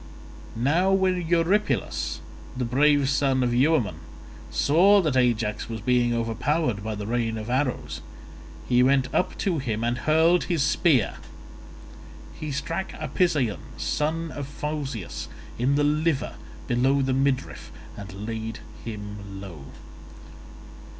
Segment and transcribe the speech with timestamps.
[0.55, 2.21] Now when Eurypylus
[2.57, 3.99] the brave son of Euaemon
[4.49, 8.01] saw that Ajax was being overpowered by the rain of arrows,
[8.67, 11.17] he went up to him and hurled his spear.
[12.33, 15.27] He struck Apisaon son of Phausius
[15.59, 16.33] in the liver
[16.65, 19.65] below the midriff, and laid him low.